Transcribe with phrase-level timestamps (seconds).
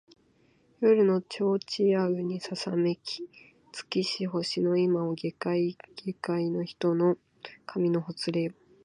[0.79, 3.19] 夜の帳ちやうにささめき
[3.71, 7.19] 尽きし星の今を下界げかいの人の
[7.67, 8.53] 髪のほつれよ